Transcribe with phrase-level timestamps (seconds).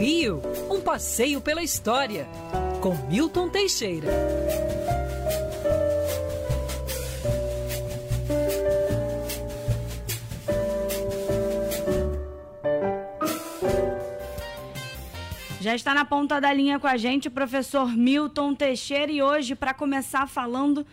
[0.00, 2.26] Rio, um passeio pela história,
[2.80, 4.08] com Milton Teixeira.
[15.60, 19.54] Já está na ponta da linha com a gente o professor Milton Teixeira e hoje
[19.54, 20.86] para começar falando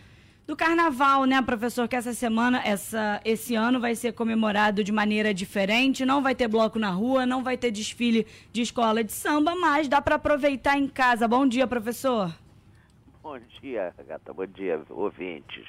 [0.47, 1.87] do carnaval, né, professor?
[1.89, 6.05] Que essa semana, essa, esse ano vai ser comemorado de maneira diferente.
[6.05, 9.89] Não vai ter bloco na rua, não vai ter desfile de escola de samba, mas
[9.89, 11.27] dá para aproveitar em casa.
[11.27, 12.33] Bom dia, professor.
[13.21, 14.33] Bom dia, gata.
[14.33, 15.67] Bom dia, ouvintes.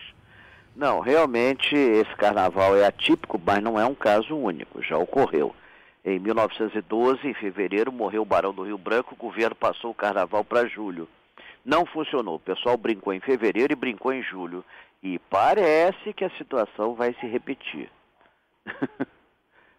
[0.76, 4.80] Não, realmente esse carnaval é atípico, mas não é um caso único.
[4.80, 5.52] Já ocorreu.
[6.04, 10.44] Em 1912, em fevereiro, morreu o Barão do Rio Branco, o governo passou o carnaval
[10.44, 11.08] para julho.
[11.68, 12.36] Não funcionou.
[12.36, 14.64] O pessoal brincou em fevereiro e brincou em julho.
[15.02, 17.90] E parece que a situação vai se repetir.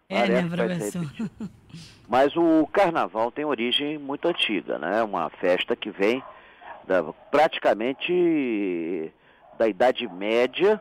[0.08, 1.02] é, né, professor?
[2.08, 5.02] Mas o carnaval tem origem muito antiga, né?
[5.02, 6.22] Uma festa que vem
[6.86, 9.12] da, praticamente
[9.58, 10.80] da Idade Média,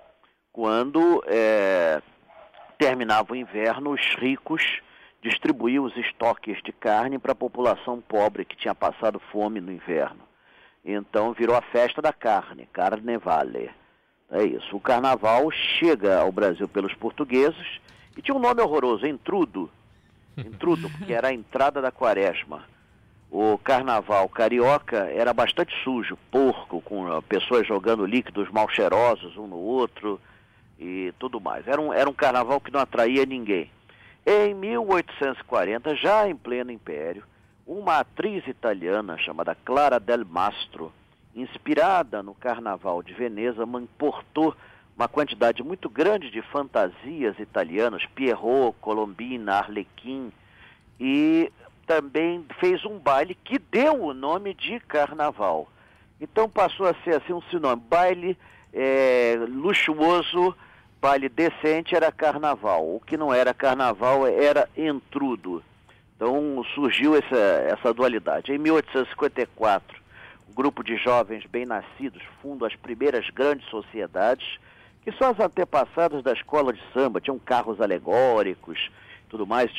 [0.53, 2.03] quando é,
[2.77, 4.79] terminava o inverno, os ricos
[5.23, 10.28] distribuíam os estoques de carne para a população pobre que tinha passado fome no inverno.
[10.91, 13.69] Então virou a festa da carne, Carnevale.
[14.31, 14.75] É isso.
[14.75, 17.79] O carnaval chega ao Brasil pelos portugueses
[18.17, 19.69] e tinha um nome horroroso, Entrudo.
[20.35, 22.63] Entrudo, porque era a entrada da quaresma.
[23.29, 29.57] O carnaval carioca era bastante sujo, porco, com pessoas jogando líquidos mal cheirosos um no
[29.57, 30.19] outro
[30.79, 31.67] e tudo mais.
[31.67, 33.69] Era um, era um carnaval que não atraía ninguém.
[34.25, 37.23] Em 1840, já em pleno império,
[37.69, 40.91] uma atriz italiana chamada Clara del Mastro,
[41.35, 44.55] inspirada no Carnaval de Veneza, importou
[44.97, 50.31] uma quantidade muito grande de fantasias italianas, Pierrot, Colombina, Arlequim,
[50.99, 51.51] e
[51.85, 55.69] também fez um baile que deu o nome de Carnaval.
[56.19, 58.35] Então passou a ser assim um sinônimo, baile
[58.73, 60.55] é, luxuoso,
[60.99, 62.95] baile decente era Carnaval.
[62.95, 65.63] O que não era Carnaval era entrudo.
[66.19, 68.51] Então surgiu essa, essa dualidade.
[68.51, 69.97] Em 1854,
[70.49, 74.59] um grupo de jovens bem-nascidos funda as primeiras grandes sociedades,
[75.01, 78.91] que são as antepassadas da escola de samba, tinham carros alegóricos,
[79.29, 79.71] tudo mais,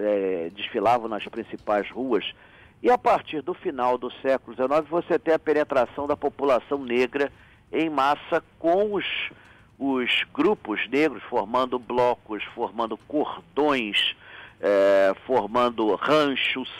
[0.00, 2.34] é, desfilavam nas principais ruas.
[2.82, 7.30] E a partir do final do século XIX, você tem a penetração da população negra
[7.72, 9.04] em massa com os,
[9.78, 14.16] os grupos negros formando blocos, formando cordões,
[14.60, 16.70] é, formando ranchos,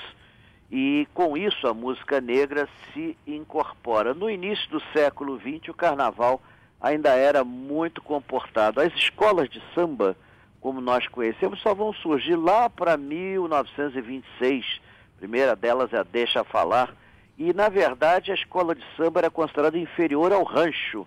[0.71, 4.15] e com isso a música negra se incorpora.
[4.15, 6.43] No início do século XX, o carnaval
[6.81, 8.81] ainda era muito comportado.
[8.81, 10.17] As escolas de samba,
[10.61, 14.81] como nós conhecemos, só vão surgir lá para 1926.
[15.17, 16.93] A primeira delas é a Deixa Falar.
[17.39, 21.07] E, na verdade, a escola de samba era considerada inferior ao rancho.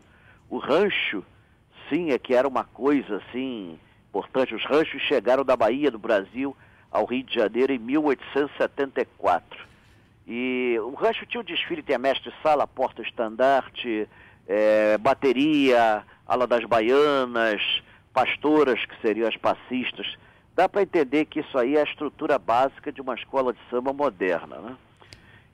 [0.49, 1.23] O rancho,
[1.89, 3.77] sim, é que era uma coisa assim
[4.09, 4.53] importante.
[4.53, 6.55] Os ranchos chegaram da Bahia, do Brasil,
[6.91, 9.67] ao Rio de Janeiro em 1874.
[10.27, 14.07] E o rancho tinha um desfile, tem a mestre-sala, porta-estandarte,
[14.47, 17.61] é, bateria, ala das baianas,
[18.13, 20.17] pastoras, que seriam as passistas.
[20.55, 23.93] Dá para entender que isso aí é a estrutura básica de uma escola de samba
[23.93, 24.57] moderna.
[24.57, 24.75] Né?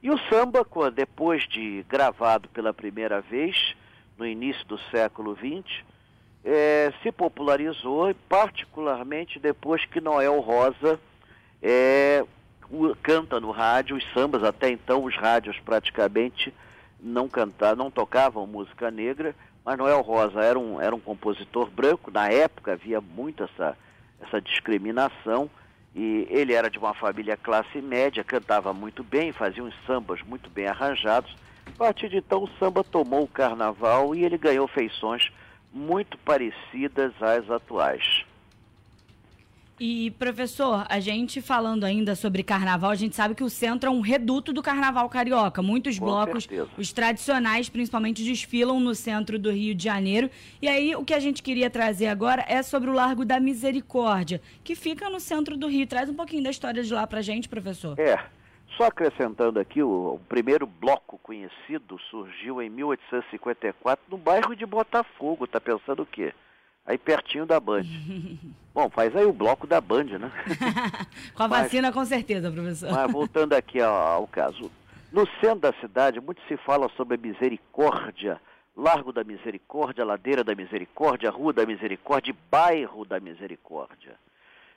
[0.02, 3.76] E o samba, depois de gravado pela primeira vez,
[4.18, 5.84] no início do século XX,
[6.46, 11.00] é, se popularizou, particularmente depois que Noel Rosa
[11.62, 12.24] é,
[13.02, 16.54] canta no rádio, os sambas, até então os rádios praticamente
[17.00, 19.36] não cantavam, não tocavam música negra,
[19.66, 23.76] mas Noel Rosa era um, era um compositor branco, na época havia muito essa,
[24.22, 25.50] essa discriminação,
[25.96, 30.50] e ele era de uma família classe média, cantava muito bem, fazia uns sambas muito
[30.50, 31.36] bem arranjados.
[31.68, 35.32] A partir de então o samba tomou o carnaval e ele ganhou feições
[35.76, 38.24] muito parecidas às atuais.
[39.78, 43.92] E, professor, a gente falando ainda sobre carnaval, a gente sabe que o centro é
[43.92, 45.62] um reduto do carnaval carioca.
[45.62, 46.70] Muitos Com blocos, certeza.
[46.78, 50.30] os tradicionais, principalmente, desfilam no centro do Rio de Janeiro.
[50.62, 54.42] E aí, o que a gente queria trazer agora é sobre o Largo da Misericórdia,
[54.64, 55.86] que fica no centro do Rio.
[55.86, 58.00] Traz um pouquinho da história de lá pra gente, professor.
[58.00, 58.24] É.
[58.78, 65.48] Só acrescentando aqui, o, o primeiro bloco conhecido surgiu em 1854 no bairro de Botafogo.
[65.48, 66.34] Tá pensando o quê?
[66.86, 67.84] aí pertinho da Band.
[68.74, 70.32] Bom, faz aí o bloco da Band, né?
[71.34, 72.92] com a mas, vacina, com certeza, professor.
[72.92, 74.72] Mas voltando aqui ao, ao, caso.
[75.12, 78.40] No centro da cidade, muito se fala sobre a misericórdia,
[78.76, 84.16] Largo da Misericórdia, Ladeira da Misericórdia, Rua da Misericórdia e Bairro da Misericórdia.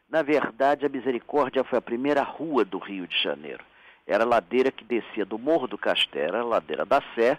[0.09, 3.65] Na verdade, a Misericórdia foi a primeira rua do Rio de Janeiro.
[4.09, 7.39] Era a ladeira que descia do Morro do Castelo, a ladeira da Sé,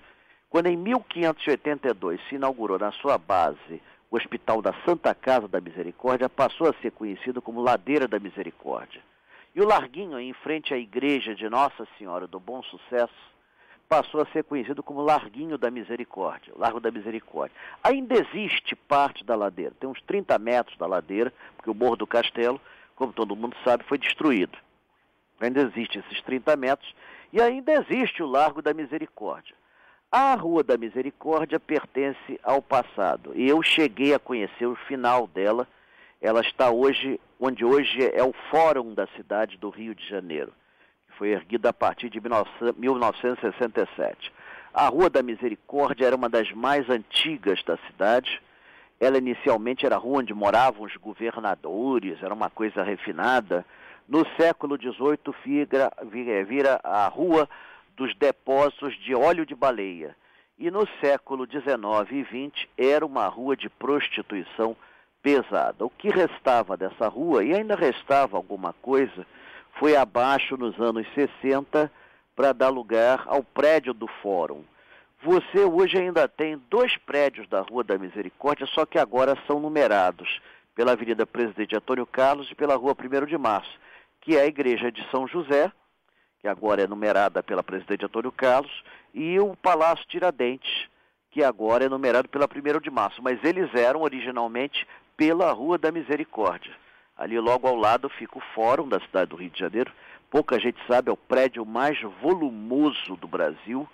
[0.50, 3.82] quando em 1582 se inaugurou na sua base
[4.12, 9.02] o Hospital da Santa Casa da Misericórdia, passou a ser conhecido como Ladeira da Misericórdia.
[9.56, 13.14] E o Larguinho, em frente à igreja de Nossa Senhora do Bom Sucesso,
[13.88, 17.56] passou a ser conhecido como Larguinho da Misericórdia, Largo da Misericórdia.
[17.84, 22.08] Ainda existe parte da ladeira, tem uns 30 metros da ladeira, porque o Morro do
[22.08, 22.62] Castelo,
[22.96, 24.58] como todo mundo sabe, foi destruído.
[25.40, 26.94] Ainda existe esses 30 metros
[27.32, 29.56] e ainda existe o Largo da Misericórdia.
[30.12, 35.68] A Rua da Misericórdia pertence ao passado e eu cheguei a conhecer o final dela.
[36.22, 40.52] Ela está hoje, onde hoje é o Fórum da cidade do Rio de Janeiro
[41.20, 44.32] foi erguida a partir de 1967.
[44.74, 48.42] A Rua da Misericórdia era uma das mais antigas da cidade.
[48.98, 53.66] Ela inicialmente era a rua onde moravam os governadores, era uma coisa refinada.
[54.10, 55.92] No século XVIII vira,
[56.48, 57.48] vira a Rua
[57.96, 60.16] dos Depósitos de Óleo de Baleia.
[60.58, 61.70] E no século XIX
[62.10, 64.76] e XX era uma rua de prostituição
[65.22, 65.86] pesada.
[65.86, 69.28] O que restava dessa rua, e ainda restava alguma coisa,
[69.78, 71.92] foi abaixo nos anos 60
[72.36, 74.64] para dar lugar ao prédio do Fórum.
[75.22, 80.42] Você hoje ainda tem dois prédios da Rua da Misericórdia, só que agora são numerados
[80.74, 83.78] pela Avenida Presidente Antônio Carlos e pela Rua 1 de Março,
[84.22, 85.72] que é a Igreja de São José,
[86.40, 88.84] que agora é numerada pela Presidente Antônio Carlos,
[89.14, 90.88] e o Palácio Tiradentes,
[91.32, 95.92] que agora é numerado pela 1 de Março, mas eles eram originalmente pela Rua da
[95.92, 96.74] Misericórdia.
[97.18, 99.92] Ali logo ao lado fica o Fórum da cidade do Rio de Janeiro.
[100.32, 103.88] Pouca gente sabe, é o prédio mais volumoso do Brasil.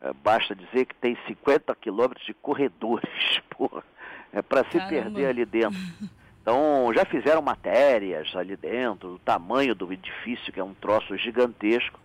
[0.00, 3.08] É, basta dizer que tem 50 quilômetros de corredores.
[3.56, 3.84] Porra,
[4.32, 5.78] é para se perder ali dentro.
[6.46, 11.98] Então, já fizeram matérias ali dentro, o tamanho do edifício, que é um troço gigantesco.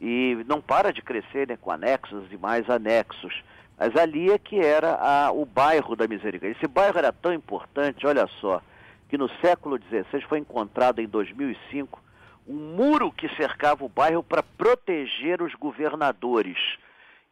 [0.00, 3.44] E não para de crescer né, com anexos e mais anexos.
[3.78, 6.56] Mas ali é que era a, o bairro da Misericórdia.
[6.56, 8.62] Esse bairro era tão importante, olha só
[9.10, 12.02] que no século XVI foi encontrado em 2005
[12.48, 16.56] um muro que cercava o bairro para proteger os governadores.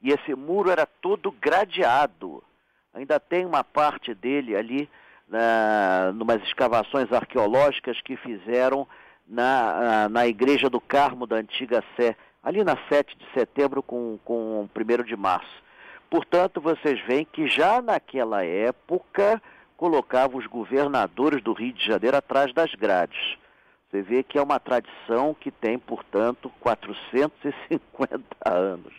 [0.03, 2.45] E esse muro era todo gradeado.
[2.93, 4.91] Ainda tem uma parte dele ali,
[5.29, 8.87] na, numas escavações arqueológicas que fizeram
[9.27, 14.69] na, na Igreja do Carmo da Antiga Sé, ali na 7 de setembro com, com
[14.75, 15.63] 1 de março.
[16.11, 19.43] Portanto, vocês veem que já naquela época
[19.77, 23.37] colocava os governadores do Rio de Janeiro atrás das grades.
[23.91, 28.93] Você vê que é uma tradição que tem, portanto, 450 anos.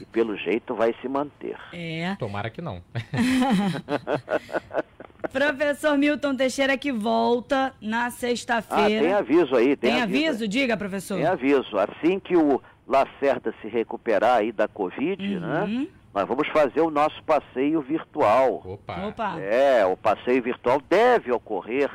[0.00, 1.56] E pelo jeito vai se manter.
[1.72, 2.16] É.
[2.16, 2.82] Tomara que não.
[5.32, 9.00] Professor Milton Teixeira que volta na sexta-feira.
[9.00, 9.76] Ah, tem aviso aí.
[9.76, 10.28] Tem, tem aviso?
[10.28, 10.48] aviso?
[10.48, 11.16] Diga, professor.
[11.16, 11.78] Tem aviso.
[11.78, 15.62] Assim que o Lacerda se recuperar aí da Covid, né?
[15.62, 15.80] uhum.
[15.80, 15.86] né?
[16.12, 18.62] nós vamos fazer o nosso passeio virtual.
[18.64, 19.06] Opa!
[19.06, 19.40] Opa.
[19.40, 21.88] É, o passeio virtual deve ocorrer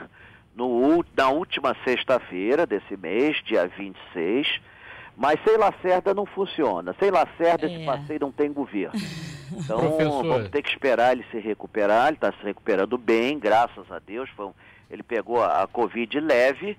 [0.55, 4.61] no, na última sexta-feira desse mês, dia 26.
[5.17, 6.95] Mas sem Lacerda não funciona.
[6.99, 7.73] Sem Lacerda é.
[7.73, 8.99] esse passeio não tem governo.
[9.51, 10.25] Então Professor.
[10.25, 12.07] vamos ter que esperar ele se recuperar.
[12.07, 14.29] Ele está se recuperando bem, graças a Deus.
[14.39, 14.51] Um,
[14.89, 16.77] ele pegou a, Covid leve.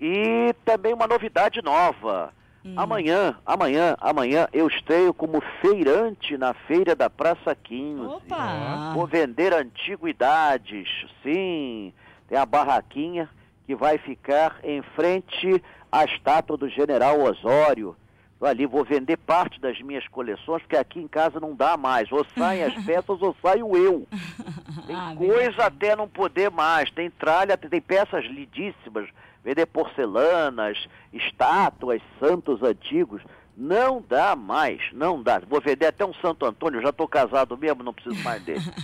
[0.00, 2.32] E também uma novidade nova.
[2.64, 2.74] Hum.
[2.76, 8.00] Amanhã, amanhã, amanhã eu estreio como feirante na feira da Praça 15.
[8.00, 8.92] Opa!
[8.94, 10.88] Vou vender antiguidades,
[11.22, 11.92] sim.
[12.28, 13.28] Tem a barraquinha
[13.66, 17.94] que vai ficar em frente à estátua do General Osório.
[18.40, 22.10] Ali vou vender parte das minhas coleções, porque aqui em casa não dá mais.
[22.12, 24.06] Ou saem as peças ou saio eu.
[24.86, 26.90] Tem ah, coisa até não poder mais.
[26.90, 29.08] Tem tralha, tem peças lindíssimas
[29.44, 33.22] vender porcelanas, estátuas, santos antigos.
[33.56, 35.40] Não dá mais, não dá.
[35.46, 38.64] Vou vender até um Santo Antônio, já estou casado mesmo, não preciso mais dele.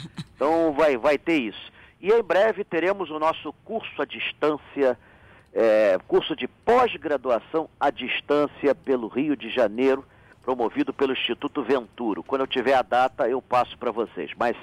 [0.41, 1.71] Então vai, vai ter isso.
[2.01, 4.99] E em breve teremos o nosso curso à distância,
[5.53, 10.05] é, curso de pós-graduação à distância pelo Rio de Janeiro,
[10.43, 12.23] promovido pelo Instituto Venturo.
[12.23, 14.31] Quando eu tiver a data, eu passo para vocês.
[14.39, 14.57] Mas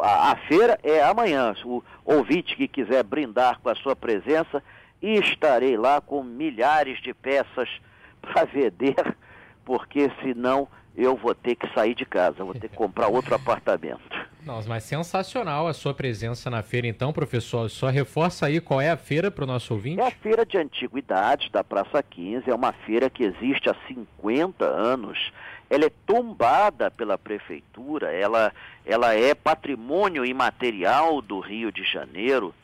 [0.00, 1.54] a, a feira é amanhã.
[1.64, 4.62] O ouvinte que quiser brindar com a sua presença,
[5.00, 7.68] estarei lá com milhares de peças
[8.20, 9.16] para vender,
[9.64, 14.24] porque senão eu vou ter que sair de casa, vou ter que comprar outro apartamento.
[14.44, 17.70] Nossa, mas sensacional a sua presença na feira, então, professor.
[17.70, 20.00] Só reforça aí qual é a feira para o nosso ouvinte.
[20.00, 24.64] É a Feira de Antiguidades da Praça 15, é uma feira que existe há 50
[24.64, 25.32] anos.
[25.70, 28.52] Ela é tombada pela prefeitura, ela,
[28.84, 32.54] ela é patrimônio imaterial do Rio de Janeiro.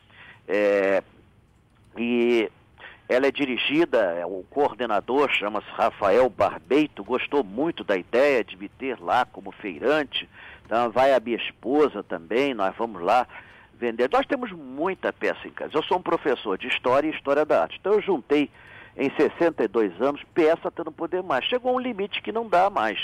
[0.47, 1.03] É,
[1.97, 2.49] e
[3.11, 8.69] ela é dirigida, é, o coordenador chama-se Rafael Barbeito, gostou muito da ideia de me
[8.69, 10.29] ter lá como feirante.
[10.65, 13.27] Então vai a minha esposa também, nós vamos lá
[13.73, 14.09] vender.
[14.09, 15.75] Nós temos muita peça em casa.
[15.75, 17.77] Eu sou um professor de História e História da Arte.
[17.81, 18.49] Então eu juntei
[18.95, 21.43] em 62 anos peça até não poder mais.
[21.43, 22.97] Chegou um limite que não dá mais.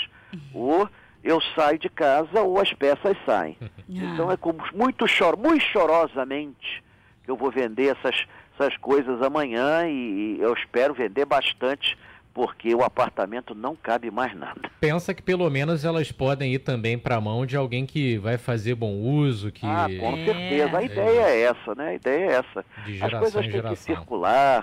[0.54, 0.88] Ou
[1.22, 3.58] eu saio de casa ou as peças saem.
[3.90, 6.84] Então é com muito, chor muito chorosamente
[7.28, 8.26] que eu vou vender essas,
[8.58, 11.96] essas coisas amanhã e eu espero vender bastante
[12.34, 14.70] porque o apartamento não cabe mais nada.
[14.80, 18.38] Pensa que pelo menos elas podem ir também para a mão de alguém que vai
[18.38, 20.78] fazer bom uso, que Ah, com é, certeza.
[20.78, 21.40] A ideia é.
[21.40, 21.40] é.
[21.42, 21.88] essa, né?
[21.88, 22.64] A ideia é essa.
[22.86, 24.62] De As coisas têm que circular.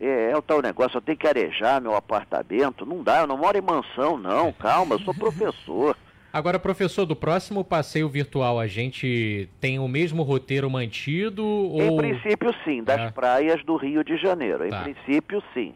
[0.00, 2.84] É, é, o tal negócio, eu tenho que arejar meu apartamento.
[2.84, 4.52] Não dá, eu não moro em mansão, não.
[4.52, 5.96] Calma, eu sou professor.
[6.32, 11.44] Agora, professor, do próximo passeio virtual, a gente tem o mesmo roteiro mantido?
[11.44, 11.82] Ou...
[11.82, 13.10] Em princípio, sim, das é.
[13.10, 14.64] praias do Rio de Janeiro.
[14.64, 14.82] Em tá.
[14.82, 15.74] princípio, sim.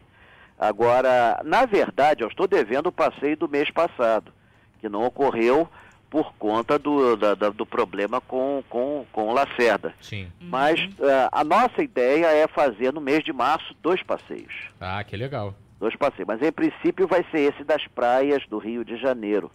[0.57, 4.33] Agora, na verdade, eu estou devendo o passeio do mês passado,
[4.81, 5.69] que não ocorreu
[6.09, 9.93] por conta do, da, da, do problema com, com, com Lacerda.
[10.01, 10.31] Sim.
[10.39, 14.53] Mas uh, a nossa ideia é fazer no mês de março dois passeios.
[14.79, 15.53] Ah, que legal.
[15.79, 16.27] Dois passeios.
[16.27, 19.51] Mas em princípio vai ser esse das praias do Rio de Janeiro.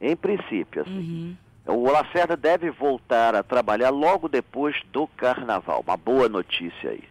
[0.00, 1.36] Em princípio, assim.
[1.66, 1.74] Uhum.
[1.74, 5.82] O Lacerda deve voltar a trabalhar logo depois do carnaval.
[5.84, 7.02] Uma boa notícia aí.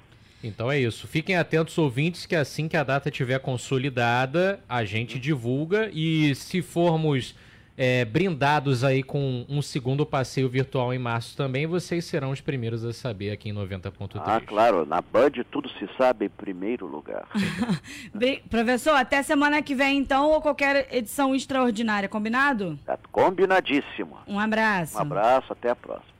[0.42, 1.08] Então é isso.
[1.08, 5.90] Fiquem atentos, ouvintes, que assim que a data estiver consolidada, a gente divulga.
[5.92, 7.36] E se formos
[7.78, 12.86] é, brindados aí com um segundo passeio virtual em março também, vocês serão os primeiros
[12.86, 14.22] a saber aqui em 90.3.
[14.26, 17.28] Ah, claro, na Band tudo se sabe em primeiro lugar.
[18.14, 22.80] Bem, professor, até semana que vem então, ou qualquer edição extraordinária, combinado?
[22.86, 24.18] Tá combinadíssimo.
[24.28, 24.98] Um abraço.
[24.98, 26.14] Um abraço, até a próxima.